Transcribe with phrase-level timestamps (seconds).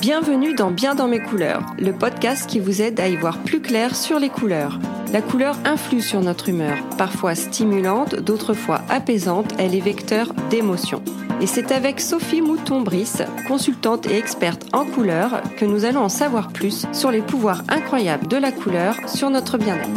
[0.00, 3.60] Bienvenue dans Bien dans mes couleurs, le podcast qui vous aide à y voir plus
[3.60, 4.78] clair sur les couleurs.
[5.12, 11.02] La couleur influe sur notre humeur, parfois stimulante, d'autres fois apaisante, elle est vecteur d'émotions.
[11.42, 16.48] Et c'est avec Sophie Mouton-Brice, consultante et experte en couleurs, que nous allons en savoir
[16.48, 19.90] plus sur les pouvoirs incroyables de la couleur sur notre bien-être.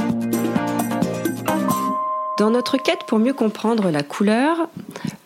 [2.37, 4.67] Dans notre quête pour mieux comprendre la couleur,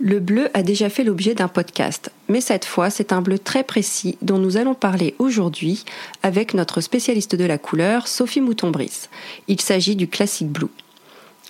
[0.08, 3.66] le bleu a déjà fait l'objet d'un podcast, mais cette fois c'est un bleu très
[3.66, 5.84] précis dont nous allons parler aujourd'hui
[6.24, 9.10] avec notre spécialiste de la couleur, Sophie Mouton-Brice.
[9.50, 10.70] Il s'agit du Classic Blue.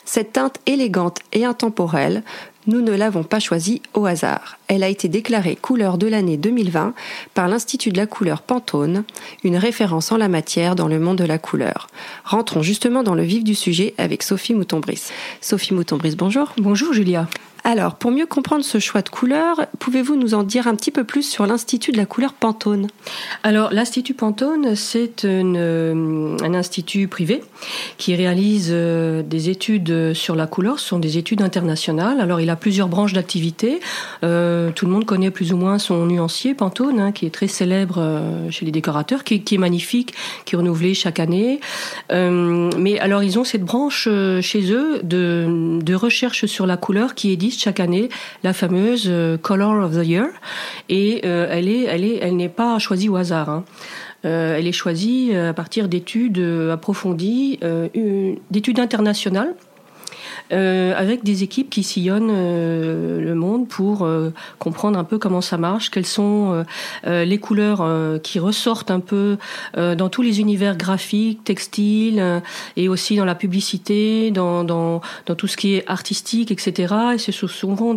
[0.05, 2.23] Cette teinte élégante et intemporelle,
[2.65, 4.57] nous ne l'avons pas choisie au hasard.
[4.67, 6.95] Elle a été déclarée couleur de l'année 2020
[7.35, 9.03] par l'Institut de la couleur Pantone,
[9.43, 11.89] une référence en la matière dans le monde de la couleur.
[12.25, 15.11] Rentrons justement dans le vif du sujet avec Sophie Mouton-Brice.
[15.41, 16.53] Sophie Mouton-Brice, bonjour.
[16.57, 17.27] Bonjour Julia.
[17.69, 21.03] Alors, pour mieux comprendre ce choix de couleur, pouvez-vous nous en dire un petit peu
[21.03, 22.87] plus sur l'Institut de la couleur Pantone?
[23.43, 27.43] Alors, l'Institut Pantone, c'est euh, un institut privé
[27.97, 30.79] qui réalise euh, des études sur la couleur.
[30.79, 32.21] Ce sont des études internationales.
[32.21, 33.81] Alors, il a plusieurs branches d'activité.
[34.23, 37.49] Euh, tout le monde connaît plus ou moins son nuancier Pantone, hein, qui est très
[37.49, 40.13] célèbre chez les décorateurs, qui, est magnifique,
[40.45, 41.59] qui est renouvelé chaque année.
[42.09, 44.07] mais alors, ils ont cette branche
[44.39, 48.09] chez eux de, recherche sur la couleur qui est chaque année
[48.43, 50.27] la fameuse euh, Color of the Year
[50.89, 53.49] et euh, elle est elle est elle n'est pas choisie au hasard.
[53.49, 53.65] Hein.
[54.25, 56.39] Euh, elle est choisie à partir d'études
[56.71, 57.59] approfondies,
[58.51, 59.53] d'études internationales
[60.51, 65.41] euh, avec des équipes qui sillonnent euh, le monde pour euh, comprendre un peu comment
[65.41, 66.65] ça marche, quelles sont
[67.05, 67.85] les couleurs
[68.21, 69.37] qui ressortent un peu
[69.75, 72.41] dans tous les univers graphiques, textiles
[72.75, 76.95] et aussi dans la publicité, dans, dans, dans tout ce qui est artistique, etc.
[77.15, 77.95] Et c'est souvent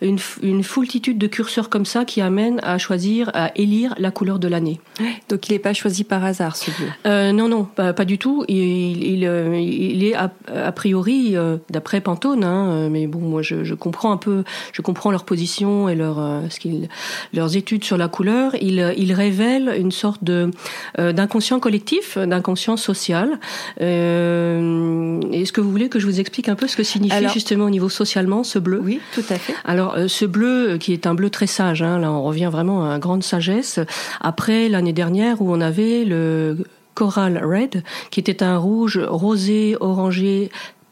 [0.00, 4.38] une, une foultitude de curseurs comme ça qui amènent à choisir, à élire la couleur
[4.38, 4.80] de l'année.
[5.28, 8.44] Donc il n'est pas choisi par hasard, ce bleu Non, non, pas, pas, du tout.
[8.48, 11.36] Il, il, il est a, a priori,
[11.80, 14.44] d'après Pantone, hein, euh, mais bon, moi je, comprends un peu,
[14.74, 16.90] je comprends leur position et leur, euh, ce qu'ils,
[17.32, 18.54] leurs études sur la couleur.
[18.60, 20.50] Ils, ils révèlent une sorte de
[20.98, 23.38] euh, d'inconscient collectif, d'inconscient social.
[23.78, 27.70] est-ce que vous voulez que je vous explique un peu ce que signifie justement au
[27.70, 28.82] niveau socialement ce bleu?
[28.84, 29.54] Oui, tout à fait.
[29.64, 32.96] Alors ce bleu qui est un bleu très sage, hein, là on revient vraiment à
[32.96, 33.80] une grande sagesse.
[34.20, 36.58] Après l'année dernière où on avait le
[36.94, 40.50] Coral Red, qui était un rouge rosé, orangé,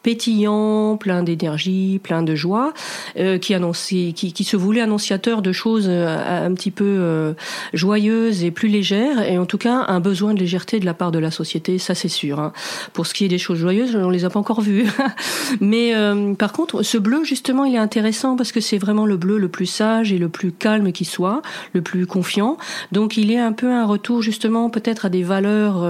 [0.08, 2.72] pétillant, plein d'énergie, plein de joie,
[3.18, 7.34] euh, qui annonçait, qui, se voulait annonciateur de choses euh, un petit peu euh,
[7.74, 11.12] joyeuses et plus légères, et en tout cas un besoin de légèreté de la part
[11.12, 12.40] de la société, ça c'est sûr.
[12.40, 12.54] Hein.
[12.94, 14.86] Pour ce qui est des choses joyeuses, on les a pas encore vues.
[15.60, 15.92] Mais
[16.38, 19.48] par contre, ce bleu justement, il est intéressant parce que c'est vraiment le bleu le
[19.48, 21.42] plus sage et le plus calme qui soit,
[21.74, 22.56] le plus confiant.
[22.92, 25.84] Donc il est un peu un retour justement peut-être à des valeurs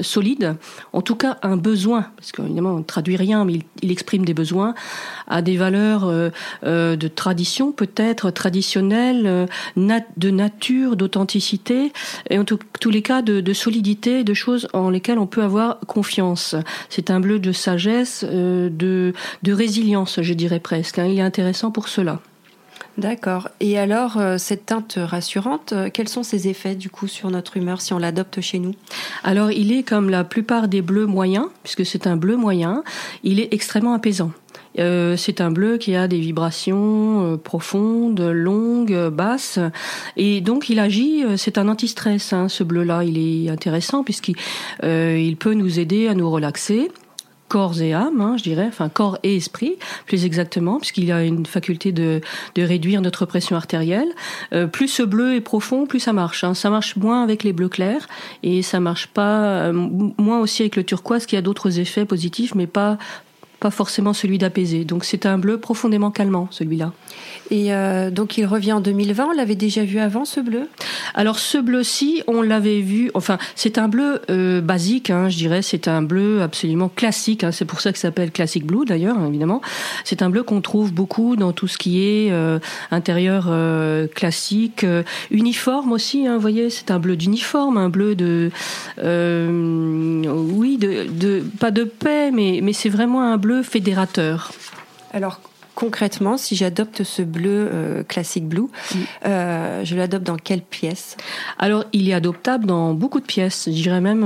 [0.00, 0.54] solides,
[0.92, 4.74] en tout cas un besoin, parce qu'évidemment on traduit rien, il, exprime des besoins,
[5.26, 6.30] à des valeurs euh,
[6.64, 9.46] euh, de tradition peut-être traditionnelles, euh,
[10.16, 11.92] de nature, d'authenticité,
[12.30, 16.54] et en tous les cas de, solidité, de choses en lesquelles on peut avoir confiance.
[16.88, 20.98] C'est un bleu de sagesse, de, de résilience, je dirais presque.
[20.98, 21.06] Hein.
[21.06, 22.20] Il est intéressant pour cela.
[22.98, 23.48] D'accord.
[23.60, 27.92] Et alors, cette teinte rassurante, quels sont ses effets du coup sur notre humeur si
[27.94, 28.74] on l'adopte chez nous?
[29.24, 32.84] Alors, il est comme la plupart des bleus moyens, puisque c'est un bleu moyen,
[33.22, 34.32] il est extrêmement apaisant.
[34.78, 39.58] Euh, c'est un bleu qui a des vibrations euh, profondes, longues, basses,
[40.16, 41.24] et donc il agit.
[41.24, 42.32] Euh, c'est un anti-stress.
[42.32, 44.36] Hein, ce bleu-là, il est intéressant puisqu'il
[44.82, 46.90] il peut nous aider à nous relaxer
[47.52, 49.76] corps et âme, hein, je dirais, enfin corps et esprit,
[50.06, 52.22] plus exactement, puisqu'il a une faculté de,
[52.54, 54.08] de réduire notre pression artérielle.
[54.72, 56.44] plus ce bleu est profond, plus ça marche.
[56.44, 56.54] Hein.
[56.54, 58.08] Ça marche moins avec les bleus clairs
[58.42, 62.66] et ça marche pas moins aussi avec le turquoise, qui a d'autres effets positifs, mais
[62.66, 62.96] pas
[63.62, 64.84] pas forcément celui d'apaiser.
[64.84, 66.92] Donc c'est un bleu profondément calmant, celui-là.
[67.52, 70.68] Et euh, donc il revient en 2020, on l'avait déjà vu avant ce bleu?
[71.14, 75.62] Alors ce bleu-ci, on l'avait vu, enfin c'est un bleu euh, basique, hein, je dirais,
[75.62, 79.16] c'est un bleu absolument classique, hein, c'est pour ça que ça s'appelle Classic Blue d'ailleurs,
[79.16, 79.60] hein, évidemment.
[80.02, 82.58] C'est un bleu qu'on trouve beaucoup dans tout ce qui est euh,
[82.90, 83.48] intérieur
[84.12, 84.84] classique,
[85.30, 88.50] uniforme aussi, vous voyez, c'est un bleu d'uniforme, un bleu de...
[88.98, 94.52] oui, de, de, pas de paix, mais, mais c'est vraiment un bleu fédérateur.
[95.12, 95.40] Alors
[95.74, 98.66] concrètement, si j'adopte ce bleu euh, classique blue,
[99.24, 101.16] euh, je l'adopte dans quelle pièce?
[101.58, 103.64] Alors, il est adoptable dans beaucoup de pièces.
[103.66, 104.22] Je dirais même,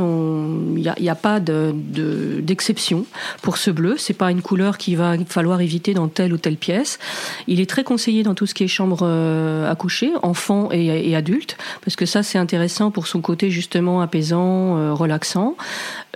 [0.76, 3.05] il n'y a, a, pas d'exception de,
[3.43, 3.96] pour ce bleu.
[3.96, 6.99] C'est pas une couleur qu'il va falloir éviter dans telle ou telle pièce.
[7.46, 11.11] Il est très conseillé dans tout ce qui est chambre euh, à coucher, enfants et,
[11.11, 15.56] et adultes, parce que ça, c'est intéressant pour son côté justement apaisant, euh, relaxant.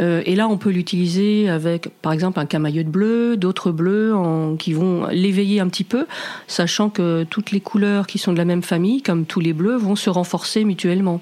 [0.00, 4.14] Euh, et là, on peut l'utiliser avec, par exemple, un camailleux de bleu, d'autres bleus
[4.14, 6.06] en, qui vont l'éveiller un petit peu,
[6.47, 9.76] sachant que toutes les couleurs qui sont de la même famille, comme tous les bleus,
[9.76, 11.20] vont se renforcer mutuellement.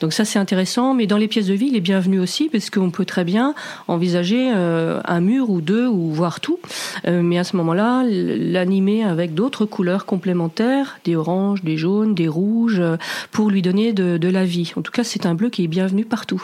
[0.00, 0.94] Donc ça, c'est intéressant.
[0.94, 3.54] Mais dans les pièces de vie, il est bienvenu aussi, parce qu'on peut très bien
[3.86, 6.58] envisager euh, un mur ou deux, ou voir tout.
[7.06, 12.28] Euh, mais à ce moment-là, l'animer avec d'autres couleurs complémentaires, des oranges, des jaunes, des
[12.28, 12.82] rouges,
[13.30, 14.72] pour lui donner de, de la vie.
[14.76, 16.42] En tout cas, c'est un bleu qui est bienvenu partout.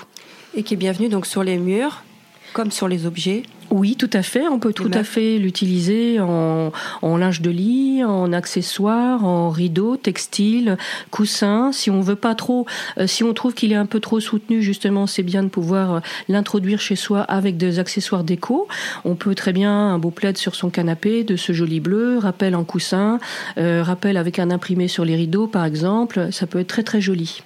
[0.57, 2.05] Et qui est bienvenu donc sur les murs,
[2.53, 4.47] comme sur les objets oui, tout à fait.
[4.47, 6.71] On peut tout à fait l'utiliser en,
[7.03, 10.77] en, linge de lit, en accessoires, en rideaux, textiles,
[11.11, 11.73] coussins.
[11.73, 12.67] Si on veut pas trop,
[12.99, 15.95] euh, si on trouve qu'il est un peu trop soutenu, justement, c'est bien de pouvoir
[15.95, 18.69] euh, l'introduire chez soi avec des accessoires déco.
[19.05, 22.55] On peut très bien un beau plaid sur son canapé de ce joli bleu, rappel
[22.55, 23.19] en coussin,
[23.59, 26.29] euh, rappel avec un imprimé sur les rideaux, par exemple.
[26.31, 27.43] Ça peut être très très joli.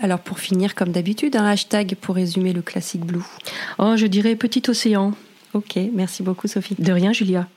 [0.00, 3.24] Alors pour finir, comme d'habitude, un hashtag pour résumer le classique blue.
[3.78, 5.12] Oh, je dirais petit océan.
[5.52, 6.76] Ok, merci beaucoup Sophie.
[6.78, 7.48] De rien Julia.